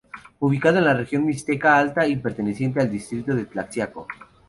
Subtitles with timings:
[0.39, 4.07] Ubicado en la región Mixteca alta y perteneciente al distrito de Tlaxiaco.